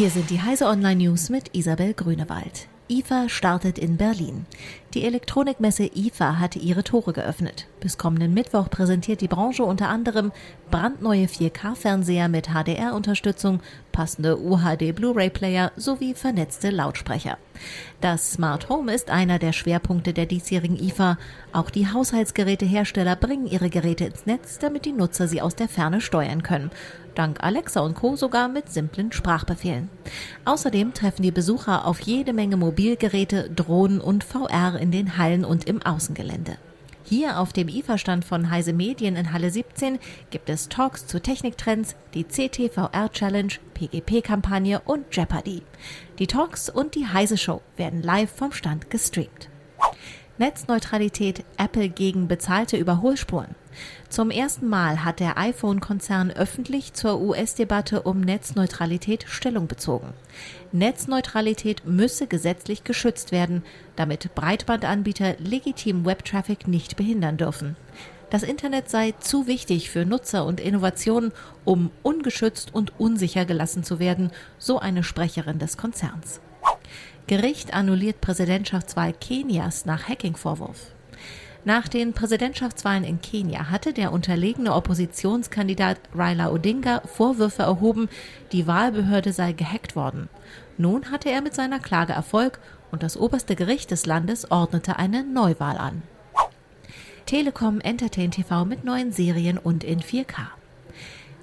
[0.00, 2.68] Hier sind die Heise Online News mit Isabel Grünewald.
[2.88, 4.46] IFA startet in Berlin.
[4.94, 7.66] Die Elektronikmesse IFA hatte ihre Tore geöffnet.
[7.80, 10.32] Bis kommenden Mittwoch präsentiert die Branche unter anderem
[10.70, 13.60] brandneue 4K-Fernseher mit HDR-Unterstützung,
[13.92, 17.38] passende UHD Blu-ray-Player sowie vernetzte Lautsprecher.
[18.00, 21.18] Das Smart Home ist einer der Schwerpunkte der diesjährigen IFA.
[21.52, 26.00] Auch die Haushaltsgerätehersteller bringen ihre Geräte ins Netz, damit die Nutzer sie aus der Ferne
[26.00, 26.70] steuern können.
[27.14, 28.16] Dank Alexa und Co.
[28.16, 29.90] sogar mit simplen Sprachbefehlen.
[30.44, 35.68] Außerdem treffen die Besucher auf jede Menge Mobilgeräte, Drohnen und VR in den Hallen und
[35.68, 36.56] im Außengelände.
[37.10, 39.98] Hier auf dem IFA-Stand von Heise Medien in Halle 17
[40.30, 45.62] gibt es Talks zu Techniktrends, die CTVR Challenge, PGP-Kampagne und Jeopardy.
[46.20, 49.48] Die Talks und die Heise Show werden live vom Stand gestreamt.
[50.38, 53.56] Netzneutralität, Apple gegen bezahlte Überholspuren.
[54.08, 60.12] Zum ersten Mal hat der iPhone-Konzern öffentlich zur US-Debatte um Netzneutralität Stellung bezogen.
[60.72, 63.62] Netzneutralität müsse gesetzlich geschützt werden,
[63.96, 67.76] damit Breitbandanbieter legitimen Webtraffic nicht behindern dürfen.
[68.30, 71.32] Das Internet sei zu wichtig für Nutzer und Innovationen,
[71.64, 76.40] um ungeschützt und unsicher gelassen zu werden, so eine Sprecherin des Konzerns.
[77.26, 80.92] Gericht annulliert Präsidentschaftswahl Kenias nach Hacking-Vorwurf.
[81.64, 88.08] Nach den Präsidentschaftswahlen in Kenia hatte der unterlegene Oppositionskandidat Raila Odinga Vorwürfe erhoben,
[88.52, 90.30] die Wahlbehörde sei gehackt worden.
[90.78, 95.22] Nun hatte er mit seiner Klage Erfolg und das oberste Gericht des Landes ordnete eine
[95.22, 96.02] Neuwahl an.
[97.26, 100.59] Telekom Entertain TV mit neuen Serien und in 4K.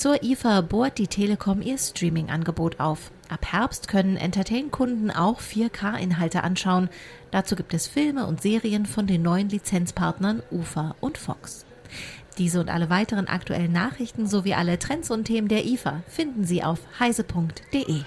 [0.00, 3.10] Zur IFA bohrt die Telekom ihr Streaming-Angebot auf.
[3.28, 6.88] Ab Herbst können Entertain-Kunden auch 4K-Inhalte anschauen.
[7.32, 11.66] Dazu gibt es Filme und Serien von den neuen Lizenzpartnern UFA und Fox.
[12.38, 16.64] Diese und alle weiteren aktuellen Nachrichten sowie alle Trends und Themen der IFA finden Sie
[16.64, 18.00] auf heise.de.